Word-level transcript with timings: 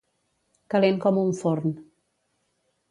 Calent 0.75 0.97
com 1.05 1.21
un 1.25 1.31
forn. 1.43 1.79